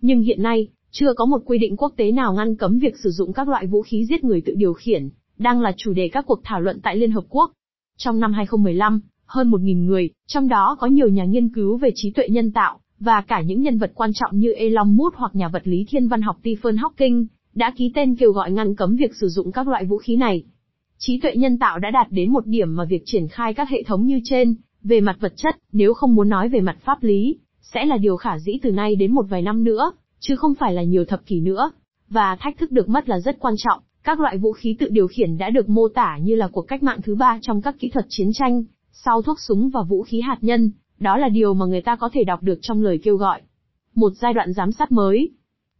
Nhưng 0.00 0.22
hiện 0.22 0.42
nay, 0.42 0.68
chưa 0.90 1.12
có 1.16 1.24
một 1.24 1.42
quy 1.44 1.58
định 1.58 1.76
quốc 1.76 1.92
tế 1.96 2.12
nào 2.12 2.34
ngăn 2.34 2.56
cấm 2.56 2.78
việc 2.78 2.94
sử 3.02 3.10
dụng 3.10 3.32
các 3.32 3.48
loại 3.48 3.66
vũ 3.66 3.82
khí 3.82 4.04
giết 4.08 4.24
người 4.24 4.40
tự 4.40 4.54
điều 4.56 4.72
khiển, 4.72 5.08
đang 5.38 5.60
là 5.60 5.72
chủ 5.76 5.92
đề 5.92 6.08
các 6.12 6.26
cuộc 6.26 6.40
thảo 6.44 6.60
luận 6.60 6.80
tại 6.82 6.96
Liên 6.96 7.10
Hợp 7.10 7.24
Quốc. 7.28 7.52
Trong 7.98 8.20
năm 8.20 8.32
2015, 8.32 9.00
hơn 9.26 9.50
1.000 9.50 9.84
người, 9.84 10.10
trong 10.26 10.48
đó 10.48 10.76
có 10.80 10.86
nhiều 10.86 11.08
nhà 11.08 11.24
nghiên 11.24 11.48
cứu 11.48 11.76
về 11.76 11.90
trí 11.94 12.10
tuệ 12.10 12.28
nhân 12.28 12.52
tạo, 12.52 12.78
và 13.00 13.20
cả 13.20 13.40
những 13.40 13.62
nhân 13.62 13.78
vật 13.78 13.92
quan 13.94 14.10
trọng 14.14 14.38
như 14.38 14.52
Elon 14.52 14.96
Musk 14.96 15.16
hoặc 15.16 15.34
nhà 15.34 15.48
vật 15.48 15.62
lý 15.64 15.84
thiên 15.88 16.08
văn 16.08 16.22
học 16.22 16.36
Stephen 16.40 16.76
Hawking, 16.76 17.26
đã 17.54 17.72
ký 17.76 17.92
tên 17.94 18.16
kêu 18.16 18.32
gọi 18.32 18.52
ngăn 18.52 18.74
cấm 18.74 18.96
việc 18.96 19.14
sử 19.20 19.28
dụng 19.28 19.52
các 19.52 19.68
loại 19.68 19.84
vũ 19.84 19.98
khí 19.98 20.16
này. 20.16 20.44
Trí 20.98 21.20
tuệ 21.20 21.36
nhân 21.36 21.58
tạo 21.58 21.78
đã 21.78 21.90
đạt 21.90 22.06
đến 22.10 22.32
một 22.32 22.46
điểm 22.46 22.76
mà 22.76 22.84
việc 22.84 23.02
triển 23.04 23.28
khai 23.28 23.54
các 23.54 23.68
hệ 23.68 23.82
thống 23.82 24.06
như 24.06 24.20
trên, 24.24 24.54
về 24.82 25.00
mặt 25.00 25.16
vật 25.20 25.32
chất, 25.36 25.56
nếu 25.72 25.94
không 25.94 26.14
muốn 26.14 26.28
nói 26.28 26.48
về 26.48 26.60
mặt 26.60 26.76
pháp 26.84 27.02
lý, 27.02 27.38
sẽ 27.60 27.84
là 27.84 27.96
điều 27.96 28.16
khả 28.16 28.38
dĩ 28.38 28.52
từ 28.62 28.70
nay 28.70 28.96
đến 28.96 29.12
một 29.12 29.26
vài 29.28 29.42
năm 29.42 29.64
nữa, 29.64 29.92
chứ 30.20 30.36
không 30.36 30.54
phải 30.54 30.72
là 30.72 30.82
nhiều 30.82 31.04
thập 31.04 31.26
kỷ 31.26 31.40
nữa. 31.40 31.70
Và 32.08 32.36
thách 32.36 32.58
thức 32.58 32.70
được 32.70 32.88
mất 32.88 33.08
là 33.08 33.20
rất 33.20 33.36
quan 33.40 33.54
trọng, 33.58 33.80
các 34.04 34.20
loại 34.20 34.38
vũ 34.38 34.52
khí 34.52 34.76
tự 34.78 34.88
điều 34.88 35.06
khiển 35.06 35.38
đã 35.38 35.50
được 35.50 35.68
mô 35.68 35.88
tả 35.88 36.18
như 36.22 36.34
là 36.34 36.48
cuộc 36.52 36.62
cách 36.62 36.82
mạng 36.82 37.00
thứ 37.02 37.14
ba 37.14 37.38
trong 37.42 37.62
các 37.62 37.76
kỹ 37.78 37.88
thuật 37.88 38.06
chiến 38.08 38.30
tranh, 38.32 38.64
sau 38.92 39.22
thuốc 39.22 39.40
súng 39.40 39.70
và 39.70 39.82
vũ 39.82 40.02
khí 40.02 40.20
hạt 40.20 40.38
nhân, 40.40 40.70
đó 40.98 41.16
là 41.16 41.28
điều 41.28 41.54
mà 41.54 41.66
người 41.66 41.80
ta 41.80 41.96
có 41.96 42.08
thể 42.12 42.24
đọc 42.24 42.42
được 42.42 42.58
trong 42.62 42.82
lời 42.82 42.98
kêu 43.02 43.16
gọi. 43.16 43.40
Một 43.94 44.12
giai 44.20 44.34
đoạn 44.34 44.52
giám 44.52 44.72
sát 44.72 44.92
mới. 44.92 45.30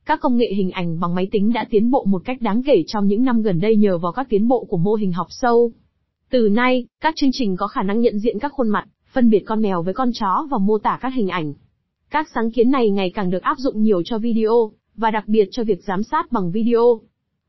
Các 0.07 0.21
công 0.21 0.37
nghệ 0.37 0.53
hình 0.57 0.71
ảnh 0.71 1.01
bằng 1.01 1.15
máy 1.15 1.29
tính 1.33 1.53
đã 1.53 1.65
tiến 1.71 1.91
bộ 1.91 2.05
một 2.05 2.23
cách 2.25 2.41
đáng 2.41 2.63
kể 2.63 2.83
trong 2.87 3.07
những 3.07 3.25
năm 3.25 3.43
gần 3.43 3.61
đây 3.61 3.77
nhờ 3.77 3.99
vào 3.99 4.13
các 4.13 4.27
tiến 4.29 4.49
bộ 4.49 4.65
của 4.65 4.77
mô 4.77 4.95
hình 4.95 5.13
học 5.13 5.27
sâu. 5.31 5.73
Từ 6.31 6.49
nay, 6.49 6.87
các 7.01 7.15
chương 7.17 7.31
trình 7.33 7.57
có 7.57 7.67
khả 7.67 7.83
năng 7.83 8.01
nhận 8.01 8.19
diện 8.19 8.39
các 8.39 8.53
khuôn 8.53 8.69
mặt, 8.69 8.85
phân 9.13 9.31
biệt 9.31 9.41
con 9.47 9.63
mèo 9.63 9.83
với 9.83 9.95
con 9.95 10.11
chó 10.21 10.47
và 10.51 10.59
mô 10.59 10.79
tả 10.79 10.99
các 11.03 11.15
hình 11.15 11.29
ảnh. 11.29 11.55
Các 12.11 12.29
sáng 12.35 12.51
kiến 12.51 12.71
này 12.71 12.91
ngày 12.91 13.11
càng 13.11 13.31
được 13.31 13.43
áp 13.43 13.59
dụng 13.59 13.83
nhiều 13.83 14.03
cho 14.05 14.19
video, 14.19 14.73
và 14.97 15.11
đặc 15.11 15.25
biệt 15.27 15.49
cho 15.51 15.65
việc 15.65 15.85
giám 15.87 16.03
sát 16.03 16.33
bằng 16.33 16.51
video. 16.51 17.01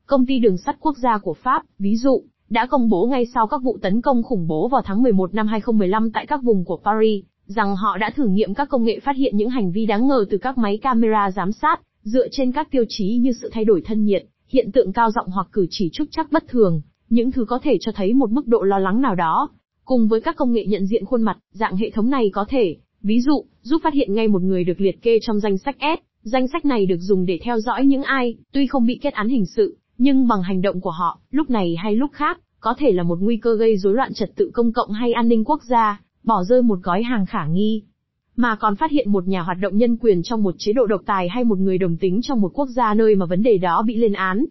Công 0.06 0.26
ty 0.26 0.38
đường 0.38 0.56
sắt 0.56 0.76
quốc 0.80 0.96
gia 0.96 1.18
của 1.18 1.34
Pháp, 1.34 1.62
ví 1.78 1.96
dụ, 1.96 2.22
đã 2.50 2.66
công 2.66 2.88
bố 2.88 3.06
ngay 3.06 3.26
sau 3.34 3.46
các 3.46 3.62
vụ 3.62 3.78
tấn 3.82 4.00
công 4.00 4.22
khủng 4.22 4.46
bố 4.46 4.68
vào 4.68 4.82
tháng 4.84 5.02
11 5.02 5.34
năm 5.34 5.46
2015 5.46 6.12
tại 6.12 6.26
các 6.26 6.42
vùng 6.42 6.64
của 6.64 6.80
Paris, 6.84 7.24
rằng 7.46 7.76
họ 7.76 7.98
đã 7.98 8.10
thử 8.16 8.26
nghiệm 8.26 8.54
các 8.54 8.68
công 8.68 8.84
nghệ 8.84 9.00
phát 9.00 9.16
hiện 9.16 9.36
những 9.36 9.50
hành 9.50 9.72
vi 9.72 9.86
đáng 9.86 10.08
ngờ 10.08 10.24
từ 10.30 10.38
các 10.38 10.58
máy 10.58 10.78
camera 10.82 11.30
giám 11.30 11.52
sát, 11.52 11.80
dựa 12.04 12.28
trên 12.30 12.52
các 12.52 12.70
tiêu 12.70 12.84
chí 12.88 13.16
như 13.16 13.32
sự 13.32 13.50
thay 13.52 13.64
đổi 13.64 13.82
thân 13.84 14.04
nhiệt, 14.04 14.24
hiện 14.48 14.72
tượng 14.72 14.92
cao 14.92 15.10
giọng 15.10 15.26
hoặc 15.28 15.48
cử 15.52 15.66
chỉ 15.70 15.90
trúc 15.92 16.08
chắc 16.10 16.32
bất 16.32 16.44
thường, 16.48 16.80
những 17.08 17.32
thứ 17.32 17.44
có 17.44 17.58
thể 17.62 17.76
cho 17.80 17.92
thấy 17.92 18.14
một 18.14 18.30
mức 18.30 18.46
độ 18.46 18.62
lo 18.62 18.78
lắng 18.78 19.00
nào 19.00 19.14
đó. 19.14 19.48
Cùng 19.84 20.08
với 20.08 20.20
các 20.20 20.36
công 20.36 20.52
nghệ 20.52 20.66
nhận 20.66 20.86
diện 20.86 21.04
khuôn 21.04 21.22
mặt, 21.22 21.38
dạng 21.52 21.76
hệ 21.76 21.90
thống 21.90 22.10
này 22.10 22.30
có 22.32 22.44
thể, 22.48 22.76
ví 23.02 23.20
dụ, 23.20 23.44
giúp 23.62 23.80
phát 23.84 23.94
hiện 23.94 24.14
ngay 24.14 24.28
một 24.28 24.42
người 24.42 24.64
được 24.64 24.80
liệt 24.80 25.02
kê 25.02 25.18
trong 25.22 25.40
danh 25.40 25.58
sách 25.58 25.76
S. 25.80 26.00
Danh 26.22 26.48
sách 26.48 26.64
này 26.64 26.86
được 26.86 26.98
dùng 27.00 27.26
để 27.26 27.38
theo 27.42 27.60
dõi 27.60 27.86
những 27.86 28.02
ai, 28.02 28.36
tuy 28.52 28.66
không 28.66 28.86
bị 28.86 28.98
kết 29.02 29.12
án 29.12 29.28
hình 29.28 29.46
sự, 29.46 29.76
nhưng 29.98 30.28
bằng 30.28 30.42
hành 30.42 30.62
động 30.62 30.80
của 30.80 30.90
họ, 30.90 31.18
lúc 31.30 31.50
này 31.50 31.76
hay 31.78 31.96
lúc 31.96 32.10
khác, 32.12 32.40
có 32.60 32.74
thể 32.78 32.92
là 32.92 33.02
một 33.02 33.18
nguy 33.20 33.36
cơ 33.36 33.56
gây 33.56 33.76
rối 33.76 33.94
loạn 33.94 34.14
trật 34.14 34.30
tự 34.36 34.50
công 34.54 34.72
cộng 34.72 34.90
hay 34.90 35.12
an 35.12 35.28
ninh 35.28 35.44
quốc 35.44 35.62
gia, 35.62 36.00
bỏ 36.22 36.44
rơi 36.44 36.62
một 36.62 36.78
gói 36.82 37.02
hàng 37.02 37.26
khả 37.26 37.46
nghi. 37.46 37.82
Mà 38.36 38.56
còn 38.56 38.76
phát 38.76 38.90
hiện 38.90 39.12
một 39.12 39.28
nhà 39.28 39.42
hoạt 39.42 39.58
động 39.60 39.76
nhân 39.76 39.96
quyền 39.96 40.22
trong 40.22 40.42
một 40.42 40.54
chế 40.58 40.72
độ 40.72 40.86
độc 40.86 41.00
tài 41.06 41.28
hay 41.28 41.44
một 41.44 41.58
người 41.58 41.78
đồng 41.78 41.96
tính 41.96 42.20
trong 42.22 42.40
một 42.40 42.50
quốc 42.54 42.68
gia 42.68 42.94
nơi 42.94 43.14
mà 43.14 43.26
vấn 43.26 43.42
đề 43.42 43.58
đó 43.58 43.82
bị 43.82 43.96
lên 43.96 44.12
án. 44.12 44.44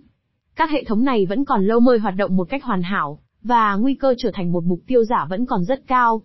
Các 0.56 0.70
hệ 0.70 0.84
thống 0.84 1.04
này 1.04 1.26
vẫn 1.26 1.46
còn 1.46 1.66
lâu 1.66 1.80
mơi 1.80 2.00
hoạt 2.00 2.16
động 2.18 2.36
một 2.36 2.50
cách 2.50 2.64
hoàn 2.64 2.82
hảo, 2.82 3.20
và 3.44 3.76
nguy 3.76 3.96
cơ 3.96 4.16
trở 4.18 4.32
thành 4.34 4.52
một 4.52 4.64
mục 4.64 4.80
tiêu 4.88 5.04
giả 5.04 5.28
vẫn 5.30 5.46
còn 5.46 5.64
rất 5.64 5.88
cao. 5.88 6.22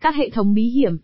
Các 0.00 0.14
hệ 0.14 0.30
thống 0.30 0.54
bí 0.54 0.68
hiểm. 0.68 0.96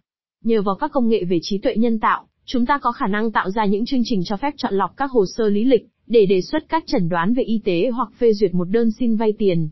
Nhờ 0.44 0.62
vào 0.62 0.74
các 0.74 0.92
công 0.92 1.08
nghệ 1.08 1.24
về 1.24 1.38
trí 1.42 1.58
tuệ 1.58 1.76
nhân 1.76 2.00
tạo, 2.00 2.26
chúng 2.44 2.66
ta 2.66 2.78
có 2.78 2.92
khả 2.92 3.06
năng 3.06 3.32
tạo 3.32 3.50
ra 3.50 3.64
những 3.64 3.84
chương 3.84 4.02
trình 4.04 4.22
cho 4.24 4.36
phép 4.36 4.54
chọn 4.56 4.74
lọc 4.74 4.96
các 4.96 5.10
hồ 5.10 5.24
sơ 5.26 5.48
lý 5.48 5.64
lịch, 5.64 5.86
để 6.06 6.26
đề 6.26 6.40
xuất 6.40 6.68
các 6.68 6.84
chẩn 6.86 7.08
đoán 7.08 7.34
về 7.34 7.42
y 7.42 7.60
tế 7.64 7.90
hoặc 7.94 8.08
phê 8.18 8.32
duyệt 8.32 8.54
một 8.54 8.64
đơn 8.64 8.90
xin 8.90 9.16
vay 9.16 9.32
tiền. 9.38 9.68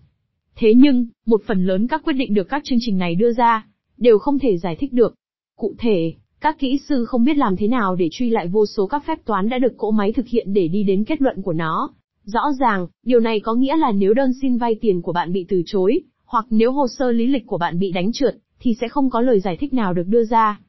Thế 0.56 0.74
nhưng, 0.76 1.06
một 1.26 1.42
phần 1.46 1.64
lớn 1.66 1.86
các 1.86 2.02
quyết 2.04 2.12
định 2.12 2.34
được 2.34 2.48
các 2.48 2.62
chương 2.64 2.78
trình 2.80 2.98
này 2.98 3.14
đưa 3.14 3.32
ra, 3.32 3.66
đều 3.96 4.18
không 4.18 4.38
thể 4.38 4.56
giải 4.58 4.76
thích 4.76 4.92
được. 4.92 5.14
Cụ 5.56 5.74
thể, 5.78 6.14
các 6.40 6.58
kỹ 6.58 6.81
sư 6.88 7.04
không 7.04 7.25
biết 7.25 7.37
làm 7.37 7.56
thế 7.56 7.69
nào 7.69 7.96
để 7.96 8.08
truy 8.12 8.31
lại 8.31 8.48
vô 8.48 8.66
số 8.66 8.87
các 8.87 9.04
phép 9.06 9.25
toán 9.25 9.48
đã 9.48 9.58
được 9.58 9.76
cỗ 9.76 9.90
máy 9.90 10.12
thực 10.12 10.26
hiện 10.26 10.52
để 10.52 10.69
đi 10.69 10.82
đến 10.82 11.04
kết 11.04 11.22
luận 11.22 11.42
của 11.42 11.52
nó. 11.52 11.90
Rõ 12.25 12.40
ràng, 12.60 12.87
điều 13.04 13.20
này 13.20 13.40
có 13.40 13.54
nghĩa 13.54 13.76
là 13.76 13.92
nếu 13.92 14.14
đơn 14.14 14.31
xin 14.42 14.58
vay 14.58 14.75
tiền 14.81 15.02
của 15.02 15.12
bạn 15.12 15.32
bị 15.32 15.46
từ 15.48 15.62
chối, 15.66 16.00
hoặc 16.25 16.46
nếu 16.50 16.72
hồ 16.72 16.87
sơ 16.98 17.10
lý 17.10 17.26
lịch 17.26 17.46
của 17.46 17.58
bạn 17.58 17.78
bị 17.78 17.92
đánh 17.92 18.12
trượt, 18.12 18.37
thì 18.60 18.75
sẽ 18.81 18.88
không 18.88 19.10
có 19.10 19.20
lời 19.20 19.40
giải 19.40 19.56
thích 19.56 19.75
nào 19.75 19.94
được 19.94 20.06
đưa 20.06 20.25
ra. 20.25 20.60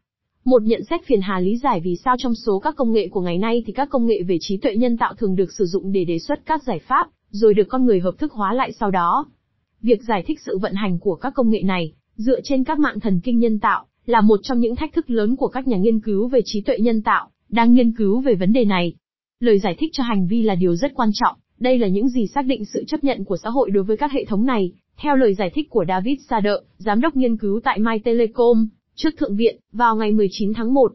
Một 0.46 0.64
nhận 0.64 0.84
xét 0.90 1.06
phiền 1.06 1.22
hà 1.22 1.40
lý 1.40 1.58
giải 1.58 1.82
vì 1.84 1.96
sao 1.96 2.16
trong 2.18 2.36
số 2.36 2.60
các 2.60 2.76
công 2.76 2.92
nghệ 2.92 3.08
của 3.08 3.22
ngày 3.22 3.38
nay 3.38 3.64
thì 3.66 3.74
các 3.74 3.90
công 3.90 4.06
nghệ 4.06 4.24
về 4.24 4.38
trí 4.42 4.58
tuệ 4.58 4.76
nhân 4.76 4.98
tạo 4.98 5.14
thường 5.14 5.36
được 5.36 5.52
sử 5.58 5.66
dụng 5.66 5.92
để 5.92 6.06
đề 6.06 6.20
xuất 6.20 6.46
các 6.46 6.64
giải 6.64 6.80
pháp, 6.80 7.08
rồi 7.30 7.54
được 7.54 7.68
con 7.70 7.86
người 7.86 8.00
hợp 8.00 8.18
thức 8.18 8.34
hóa 8.34 8.54
lại 8.54 8.72
sau 8.72 8.92
đó. 8.92 9.26
Việc 9.82 10.04
giải 10.08 10.24
thích 10.28 10.40
sự 10.46 10.58
vận 10.58 10.74
hành 10.74 11.00
của 11.00 11.16
các 11.16 11.34
công 11.36 11.50
nghệ 11.50 11.62
này, 11.64 11.94
dựa 12.16 12.42
trên 12.44 12.64
các 12.64 12.80
mạng 12.80 13.00
thần 13.00 13.20
kinh 13.24 13.40
nhân 13.40 13.60
tạo, 13.60 13.86
là 14.12 14.22
một 14.22 14.40
trong 14.44 14.60
những 14.60 14.76
thách 14.76 14.94
thức 14.94 15.10
lớn 15.10 15.36
của 15.36 15.48
các 15.48 15.68
nhà 15.68 15.78
nghiên 15.78 16.00
cứu 16.00 16.28
về 16.28 16.42
trí 16.46 16.62
tuệ 16.62 16.78
nhân 16.80 17.02
tạo, 17.02 17.30
đang 17.50 17.74
nghiên 17.74 17.92
cứu 17.92 18.22
về 18.22 18.36
vấn 18.36 18.54
đề 18.54 18.66
này. 18.66 18.94
Lời 19.40 19.60
giải 19.60 19.76
thích 19.80 19.90
cho 19.94 20.04
hành 20.04 20.28
vi 20.28 20.44
là 20.44 20.56
điều 20.56 20.76
rất 20.76 20.92
quan 20.96 21.10
trọng, 21.14 21.36
đây 21.60 21.78
là 21.78 21.88
những 21.88 22.10
gì 22.10 22.28
xác 22.28 22.46
định 22.46 22.66
sự 22.66 22.84
chấp 22.88 23.04
nhận 23.04 23.26
của 23.26 23.38
xã 23.44 23.50
hội 23.50 23.70
đối 23.70 23.84
với 23.84 23.98
các 23.98 24.12
hệ 24.12 24.26
thống 24.26 24.46
này, 24.46 24.72
theo 24.98 25.16
lời 25.16 25.34
giải 25.34 25.52
thích 25.56 25.70
của 25.70 25.86
David 25.88 26.20
Sader, 26.30 26.54
giám 26.78 27.02
đốc 27.02 27.16
nghiên 27.16 27.38
cứu 27.38 27.60
tại 27.64 27.80
My 27.80 28.00
Telecom, 28.04 28.68
trước 28.96 29.10
Thượng 29.18 29.36
viện, 29.36 29.60
vào 29.72 29.96
ngày 29.96 30.12
19 30.12 30.54
tháng 30.54 30.74
1. 30.74 30.92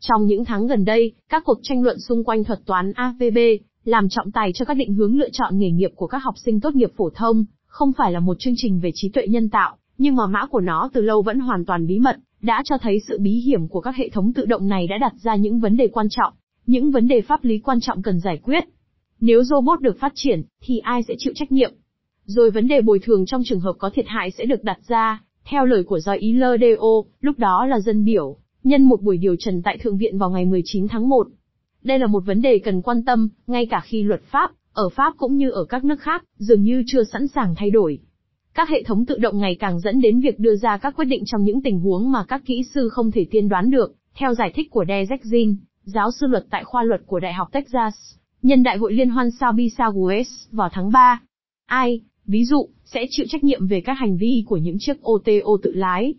Trong 0.00 0.26
những 0.26 0.44
tháng 0.44 0.66
gần 0.66 0.84
đây, 0.84 1.12
các 1.28 1.42
cuộc 1.46 1.58
tranh 1.62 1.82
luận 1.82 1.98
xung 2.00 2.24
quanh 2.24 2.44
thuật 2.44 2.60
toán 2.66 2.92
AVB, 2.92 3.38
làm 3.84 4.08
trọng 4.08 4.30
tài 4.30 4.52
cho 4.54 4.64
các 4.64 4.74
định 4.74 4.94
hướng 4.94 5.18
lựa 5.18 5.28
chọn 5.32 5.58
nghề 5.58 5.70
nghiệp 5.70 5.90
của 5.96 6.06
các 6.06 6.18
học 6.18 6.34
sinh 6.44 6.60
tốt 6.60 6.74
nghiệp 6.74 6.90
phổ 6.96 7.10
thông, 7.10 7.44
không 7.66 7.92
phải 7.92 8.12
là 8.12 8.20
một 8.20 8.36
chương 8.38 8.54
trình 8.56 8.80
về 8.80 8.90
trí 8.94 9.08
tuệ 9.08 9.26
nhân 9.26 9.48
tạo, 9.48 9.76
nhưng 9.98 10.16
mà 10.16 10.26
mã 10.26 10.46
của 10.46 10.60
nó 10.60 10.90
từ 10.92 11.00
lâu 11.00 11.22
vẫn 11.22 11.40
hoàn 11.40 11.64
toàn 11.64 11.86
bí 11.86 11.98
mật, 11.98 12.16
đã 12.44 12.62
cho 12.64 12.78
thấy 12.78 13.00
sự 13.08 13.18
bí 13.20 13.30
hiểm 13.30 13.68
của 13.68 13.80
các 13.80 13.96
hệ 13.96 14.08
thống 14.08 14.32
tự 14.32 14.44
động 14.44 14.68
này 14.68 14.86
đã 14.86 14.98
đặt 14.98 15.12
ra 15.22 15.36
những 15.36 15.60
vấn 15.60 15.76
đề 15.76 15.88
quan 15.88 16.06
trọng, 16.10 16.32
những 16.66 16.90
vấn 16.90 17.08
đề 17.08 17.20
pháp 17.20 17.44
lý 17.44 17.58
quan 17.58 17.80
trọng 17.80 18.02
cần 18.02 18.20
giải 18.20 18.40
quyết. 18.42 18.64
Nếu 19.20 19.44
robot 19.44 19.80
được 19.80 19.98
phát 19.98 20.12
triển, 20.14 20.42
thì 20.62 20.78
ai 20.78 21.02
sẽ 21.02 21.14
chịu 21.18 21.32
trách 21.36 21.52
nhiệm? 21.52 21.72
Rồi 22.24 22.50
vấn 22.50 22.68
đề 22.68 22.80
bồi 22.80 22.98
thường 22.98 23.26
trong 23.26 23.42
trường 23.44 23.60
hợp 23.60 23.72
có 23.78 23.90
thiệt 23.90 24.04
hại 24.08 24.30
sẽ 24.30 24.44
được 24.44 24.64
đặt 24.64 24.78
ra, 24.88 25.22
theo 25.44 25.64
lời 25.64 25.84
của 25.84 25.98
Joy 25.98 26.18
Ilerdo, 26.20 26.86
lúc 27.20 27.38
đó 27.38 27.66
là 27.66 27.80
dân 27.80 28.04
biểu, 28.04 28.36
nhân 28.64 28.82
một 28.82 29.02
buổi 29.02 29.16
điều 29.16 29.36
trần 29.38 29.62
tại 29.62 29.78
Thượng 29.78 29.98
viện 29.98 30.18
vào 30.18 30.30
ngày 30.30 30.44
19 30.44 30.88
tháng 30.88 31.08
1. 31.08 31.26
Đây 31.82 31.98
là 31.98 32.06
một 32.06 32.22
vấn 32.26 32.42
đề 32.42 32.58
cần 32.58 32.82
quan 32.82 33.04
tâm, 33.04 33.28
ngay 33.46 33.66
cả 33.66 33.80
khi 33.84 34.02
luật 34.02 34.22
pháp, 34.22 34.50
ở 34.72 34.88
Pháp 34.88 35.14
cũng 35.16 35.36
như 35.36 35.50
ở 35.50 35.64
các 35.64 35.84
nước 35.84 36.00
khác, 36.00 36.24
dường 36.38 36.62
như 36.62 36.82
chưa 36.86 37.04
sẵn 37.04 37.28
sàng 37.28 37.54
thay 37.56 37.70
đổi. 37.70 37.98
Các 38.54 38.68
hệ 38.68 38.82
thống 38.82 39.04
tự 39.04 39.18
động 39.18 39.38
ngày 39.38 39.56
càng 39.60 39.80
dẫn 39.80 40.00
đến 40.00 40.20
việc 40.20 40.38
đưa 40.38 40.56
ra 40.56 40.76
các 40.76 40.96
quyết 40.96 41.04
định 41.04 41.22
trong 41.26 41.44
những 41.44 41.62
tình 41.62 41.80
huống 41.80 42.12
mà 42.12 42.24
các 42.28 42.42
kỹ 42.46 42.62
sư 42.74 42.88
không 42.88 43.10
thể 43.10 43.26
tiên 43.30 43.48
đoán 43.48 43.70
được, 43.70 43.94
theo 44.14 44.34
giải 44.34 44.52
thích 44.54 44.70
của 44.70 44.84
Derek 44.88 45.22
Zin, 45.22 45.56
giáo 45.84 46.10
sư 46.10 46.26
luật 46.26 46.44
tại 46.50 46.64
khoa 46.64 46.82
luật 46.82 47.00
của 47.06 47.20
Đại 47.20 47.32
học 47.32 47.48
Texas, 47.52 47.94
nhân 48.42 48.62
đại 48.62 48.76
hội 48.78 48.92
liên 48.92 49.10
hoan 49.10 49.30
Sao 49.30 49.52
vào 50.50 50.68
tháng 50.72 50.92
3. 50.92 51.20
Ai, 51.66 52.00
ví 52.26 52.44
dụ, 52.44 52.68
sẽ 52.84 53.06
chịu 53.10 53.26
trách 53.28 53.44
nhiệm 53.44 53.66
về 53.66 53.80
các 53.80 53.94
hành 53.94 54.16
vi 54.16 54.44
của 54.46 54.56
những 54.56 54.76
chiếc 54.80 55.02
ô 55.02 55.18
tô 55.24 55.56
tự 55.62 55.72
lái? 55.74 56.14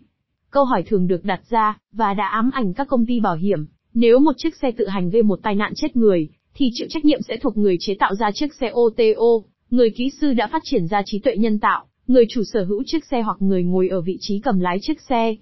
Câu 0.50 0.64
hỏi 0.64 0.82
thường 0.82 1.06
được 1.06 1.24
đặt 1.24 1.40
ra, 1.50 1.78
và 1.92 2.14
đã 2.14 2.28
ám 2.28 2.50
ảnh 2.52 2.74
các 2.74 2.88
công 2.88 3.06
ty 3.06 3.20
bảo 3.20 3.36
hiểm, 3.36 3.66
nếu 3.94 4.18
một 4.18 4.32
chiếc 4.36 4.56
xe 4.56 4.70
tự 4.70 4.88
hành 4.88 5.10
gây 5.10 5.22
một 5.22 5.38
tai 5.42 5.54
nạn 5.54 5.72
chết 5.76 5.96
người, 5.96 6.28
thì 6.54 6.70
chịu 6.72 6.86
trách 6.90 7.04
nhiệm 7.04 7.22
sẽ 7.28 7.36
thuộc 7.36 7.56
người 7.56 7.76
chế 7.80 7.94
tạo 7.98 8.14
ra 8.14 8.30
chiếc 8.34 8.54
xe 8.54 8.70
OTO, 8.70 9.48
người 9.70 9.90
kỹ 9.90 10.10
sư 10.20 10.32
đã 10.32 10.46
phát 10.46 10.62
triển 10.64 10.86
ra 10.86 11.02
trí 11.04 11.18
tuệ 11.18 11.36
nhân 11.36 11.58
tạo, 11.58 11.86
người 12.06 12.24
chủ 12.28 12.42
sở 12.44 12.64
hữu 12.64 12.82
chiếc 12.86 13.04
xe 13.04 13.22
hoặc 13.22 13.36
người 13.40 13.64
ngồi 13.64 13.88
ở 13.88 14.00
vị 14.00 14.16
trí 14.20 14.40
cầm 14.40 14.60
lái 14.60 14.78
chiếc 14.80 15.00
xe. 15.00 15.36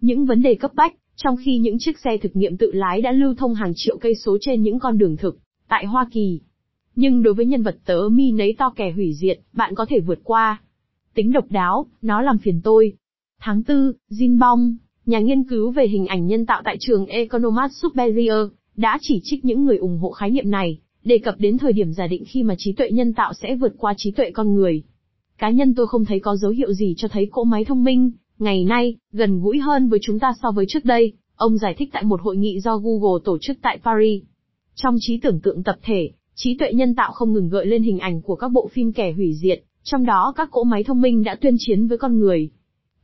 Những 0.00 0.26
vấn 0.26 0.42
đề 0.42 0.54
cấp 0.54 0.70
bách, 0.74 0.94
trong 1.16 1.36
khi 1.44 1.58
những 1.58 1.76
chiếc 1.78 1.98
xe 1.98 2.16
thực 2.16 2.36
nghiệm 2.36 2.56
tự 2.56 2.70
lái 2.72 3.00
đã 3.00 3.12
lưu 3.12 3.34
thông 3.34 3.54
hàng 3.54 3.72
triệu 3.76 3.98
cây 3.98 4.14
số 4.14 4.38
trên 4.40 4.62
những 4.62 4.78
con 4.78 4.98
đường 4.98 5.16
thực, 5.16 5.38
tại 5.68 5.86
Hoa 5.86 6.08
Kỳ. 6.12 6.40
Nhưng 6.96 7.22
đối 7.22 7.34
với 7.34 7.46
nhân 7.46 7.62
vật 7.62 7.76
tớ 7.84 8.08
mi 8.12 8.32
nấy 8.32 8.54
to 8.58 8.72
kẻ 8.76 8.92
hủy 8.92 9.14
diệt, 9.14 9.40
bạn 9.52 9.74
có 9.74 9.86
thể 9.88 10.00
vượt 10.00 10.20
qua. 10.24 10.62
Tính 11.14 11.32
độc 11.32 11.44
đáo, 11.50 11.86
nó 12.02 12.22
làm 12.22 12.38
phiền 12.38 12.60
tôi. 12.64 12.92
Tháng 13.40 13.62
4, 13.68 13.92
Jin 14.10 14.38
Bong, 14.38 14.76
nhà 15.06 15.18
nghiên 15.18 15.44
cứu 15.44 15.70
về 15.70 15.86
hình 15.86 16.06
ảnh 16.06 16.26
nhân 16.26 16.46
tạo 16.46 16.62
tại 16.64 16.76
trường 16.80 17.06
Economat 17.06 17.70
Superior, 17.72 18.50
đã 18.76 18.98
chỉ 19.00 19.20
trích 19.22 19.44
những 19.44 19.64
người 19.64 19.76
ủng 19.76 19.98
hộ 19.98 20.10
khái 20.10 20.30
niệm 20.30 20.50
này, 20.50 20.78
đề 21.04 21.18
cập 21.18 21.34
đến 21.38 21.58
thời 21.58 21.72
điểm 21.72 21.92
giả 21.92 22.06
định 22.06 22.24
khi 22.26 22.42
mà 22.42 22.54
trí 22.58 22.72
tuệ 22.72 22.90
nhân 22.90 23.14
tạo 23.14 23.32
sẽ 23.32 23.56
vượt 23.56 23.74
qua 23.78 23.94
trí 23.96 24.10
tuệ 24.10 24.30
con 24.30 24.54
người. 24.54 24.82
Cá 25.38 25.50
nhân 25.50 25.74
tôi 25.74 25.86
không 25.86 26.04
thấy 26.04 26.20
có 26.20 26.36
dấu 26.36 26.50
hiệu 26.50 26.72
gì 26.72 26.94
cho 26.96 27.08
thấy 27.08 27.28
cỗ 27.32 27.44
máy 27.44 27.64
thông 27.64 27.84
minh, 27.84 28.10
ngày 28.38 28.64
nay, 28.64 28.96
gần 29.12 29.40
gũi 29.40 29.58
hơn 29.58 29.88
với 29.88 29.98
chúng 30.02 30.18
ta 30.18 30.32
so 30.42 30.50
với 30.50 30.64
trước 30.68 30.84
đây, 30.84 31.12
ông 31.36 31.58
giải 31.58 31.74
thích 31.78 31.88
tại 31.92 32.04
một 32.04 32.20
hội 32.20 32.36
nghị 32.36 32.60
do 32.60 32.76
Google 32.76 33.20
tổ 33.24 33.38
chức 33.40 33.56
tại 33.62 33.78
Paris. 33.84 34.22
Trong 34.74 34.96
trí 35.00 35.18
tưởng 35.18 35.40
tượng 35.40 35.62
tập 35.62 35.76
thể, 35.82 36.10
trí 36.34 36.56
tuệ 36.58 36.72
nhân 36.72 36.94
tạo 36.94 37.12
không 37.12 37.32
ngừng 37.32 37.48
gợi 37.48 37.66
lên 37.66 37.82
hình 37.82 37.98
ảnh 37.98 38.22
của 38.22 38.36
các 38.36 38.48
bộ 38.48 38.68
phim 38.72 38.92
kẻ 38.92 39.12
hủy 39.12 39.34
diệt, 39.42 39.64
trong 39.82 40.04
đó 40.06 40.32
các 40.36 40.50
cỗ 40.50 40.64
máy 40.64 40.84
thông 40.84 41.00
minh 41.00 41.24
đã 41.24 41.34
tuyên 41.34 41.54
chiến 41.58 41.86
với 41.86 41.98
con 41.98 42.18
người. 42.18 42.50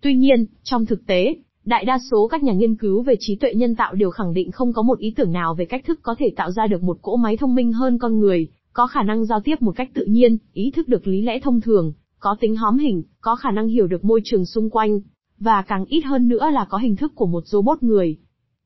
Tuy 0.01 0.15
nhiên, 0.15 0.47
trong 0.63 0.87
thực 0.87 1.07
tế, 1.07 1.35
đại 1.65 1.85
đa 1.85 1.99
số 2.11 2.29
các 2.29 2.43
nhà 2.43 2.53
nghiên 2.53 2.77
cứu 2.77 3.03
về 3.03 3.15
trí 3.21 3.37
tuệ 3.37 3.55
nhân 3.55 3.75
tạo 3.75 3.95
đều 3.95 4.11
khẳng 4.11 4.35
định 4.35 4.51
không 4.51 4.73
có 4.73 4.83
một 4.83 4.99
ý 4.99 5.13
tưởng 5.17 5.33
nào 5.33 5.55
về 5.55 5.65
cách 5.65 5.85
thức 5.87 6.01
có 6.03 6.15
thể 6.19 6.33
tạo 6.37 6.51
ra 6.51 6.67
được 6.67 6.83
một 6.83 6.99
cỗ 7.03 7.17
máy 7.17 7.37
thông 7.37 7.55
minh 7.55 7.73
hơn 7.73 7.99
con 7.99 8.19
người, 8.19 8.49
có 8.73 8.87
khả 8.87 9.03
năng 9.03 9.25
giao 9.25 9.41
tiếp 9.41 9.63
một 9.63 9.73
cách 9.77 9.91
tự 9.95 10.05
nhiên, 10.05 10.39
ý 10.53 10.71
thức 10.71 10.89
được 10.89 11.07
lý 11.07 11.23
lẽ 11.23 11.41
thông 11.41 11.61
thường, 11.61 11.93
có 12.21 12.37
tính 12.41 12.57
hóm 12.57 12.79
hình, 12.79 13.03
có 13.21 13.37
khả 13.37 13.51
năng 13.51 13.69
hiểu 13.69 13.87
được 13.87 14.05
môi 14.05 14.21
trường 14.25 14.47
xung 14.47 14.71
quanh, 14.71 15.01
và 15.39 15.63
càng 15.63 15.85
ít 15.85 16.01
hơn 16.01 16.29
nữa 16.29 16.51
là 16.53 16.67
có 16.69 16.79
hình 16.79 16.97
thức 16.97 17.13
của 17.15 17.27
một 17.27 17.47
robot 17.47 17.83
người. 17.83 18.17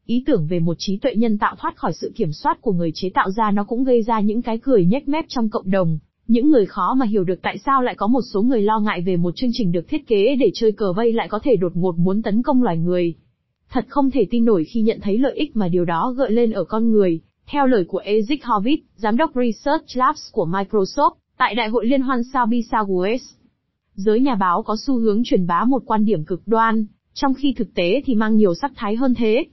Ý 0.06 0.22
tưởng 0.26 0.46
về 0.46 0.60
một 0.60 0.74
trí 0.78 0.96
tuệ 0.96 1.14
nhân 1.14 1.38
tạo 1.38 1.56
thoát 1.58 1.76
khỏi 1.76 1.92
sự 1.92 2.12
kiểm 2.16 2.32
soát 2.32 2.60
của 2.60 2.72
người 2.72 2.90
chế 2.94 3.10
tạo 3.14 3.30
ra 3.30 3.50
nó 3.50 3.64
cũng 3.64 3.84
gây 3.84 4.02
ra 4.02 4.20
những 4.20 4.42
cái 4.42 4.58
cười 4.58 4.86
nhếch 4.86 5.08
mép 5.08 5.24
trong 5.28 5.48
cộng 5.48 5.70
đồng. 5.70 5.98
Những 6.26 6.50
người 6.50 6.66
khó 6.66 6.94
mà 6.94 7.06
hiểu 7.06 7.24
được 7.24 7.42
tại 7.42 7.58
sao 7.58 7.82
lại 7.82 7.94
có 7.94 8.06
một 8.06 8.20
số 8.32 8.42
người 8.42 8.62
lo 8.62 8.80
ngại 8.80 9.00
về 9.06 9.16
một 9.16 9.36
chương 9.36 9.50
trình 9.52 9.72
được 9.72 9.88
thiết 9.88 10.06
kế 10.06 10.36
để 10.36 10.50
chơi 10.54 10.72
cờ 10.72 10.92
vây 10.92 11.12
lại 11.12 11.28
có 11.28 11.38
thể 11.42 11.56
đột 11.56 11.72
ngột 11.74 11.98
muốn 11.98 12.22
tấn 12.22 12.42
công 12.42 12.62
loài 12.62 12.78
người. 12.78 13.14
Thật 13.70 13.86
không 13.88 14.10
thể 14.10 14.26
tin 14.30 14.44
nổi 14.44 14.64
khi 14.64 14.82
nhận 14.82 14.98
thấy 15.02 15.18
lợi 15.18 15.34
ích 15.34 15.56
mà 15.56 15.68
điều 15.68 15.84
đó 15.84 16.14
gợi 16.16 16.30
lên 16.30 16.52
ở 16.52 16.64
con 16.64 16.90
người, 16.90 17.20
theo 17.46 17.66
lời 17.66 17.84
của 17.88 17.98
Eric 17.98 18.42
Horvitz, 18.42 18.82
giám 18.96 19.16
đốc 19.16 19.30
Research 19.34 19.84
Labs 19.94 20.32
của 20.32 20.46
Microsoft, 20.46 21.14
tại 21.38 21.54
Đại 21.54 21.68
hội 21.68 21.86
Liên 21.86 22.02
hoan 22.02 22.22
Sabi 22.32 22.60
Southwest. 22.60 23.43
Giới 23.94 24.20
nhà 24.20 24.34
báo 24.34 24.62
có 24.62 24.76
xu 24.86 24.98
hướng 24.98 25.24
truyền 25.24 25.46
bá 25.46 25.64
một 25.64 25.82
quan 25.86 26.04
điểm 26.04 26.24
cực 26.24 26.42
đoan, 26.46 26.86
trong 27.14 27.34
khi 27.34 27.52
thực 27.56 27.74
tế 27.74 28.02
thì 28.04 28.14
mang 28.14 28.36
nhiều 28.36 28.54
sắc 28.54 28.72
thái 28.76 28.96
hơn 28.96 29.14
thế. 29.14 29.44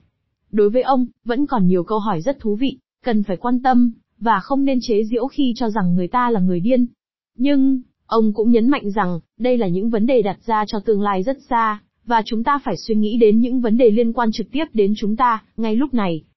Đối 0.52 0.70
với 0.70 0.82
ông, 0.82 1.06
vẫn 1.26 1.48
còn 1.48 1.68
nhiều 1.68 1.84
câu 1.84 2.00
hỏi 2.00 2.22
rất 2.22 2.40
thú 2.40 2.56
vị, 2.56 2.78
cần 3.04 3.24
phải 3.24 3.38
quan 3.38 3.62
tâm, 3.62 3.92
và 4.20 4.40
không 4.40 4.66
nên 4.66 4.80
chế 4.82 5.04
giễu 5.04 5.28
khi 5.28 5.54
cho 5.56 5.70
rằng 5.70 5.96
người 5.96 6.08
ta 6.08 6.30
là 6.30 6.40
người 6.40 6.60
điên. 6.60 6.86
Nhưng, 7.38 7.82
ông 8.06 8.34
cũng 8.34 8.52
nhấn 8.52 8.70
mạnh 8.70 8.92
rằng, 8.92 9.20
đây 9.40 9.58
là 9.58 9.68
những 9.68 9.90
vấn 9.90 10.06
đề 10.06 10.22
đặt 10.22 10.38
ra 10.46 10.66
cho 10.68 10.80
tương 10.80 11.02
lai 11.02 11.24
rất 11.24 11.38
xa, 11.50 11.80
và 12.06 12.22
chúng 12.26 12.44
ta 12.44 12.60
phải 12.64 12.78
suy 12.78 12.96
nghĩ 12.96 13.18
đến 13.18 13.40
những 13.40 13.62
vấn 13.62 13.78
đề 13.78 13.92
liên 13.92 14.14
quan 14.14 14.32
trực 14.32 14.52
tiếp 14.52 14.66
đến 14.74 14.94
chúng 14.98 15.16
ta, 15.16 15.44
ngay 15.58 15.76
lúc 15.76 15.94
này. 15.94 16.24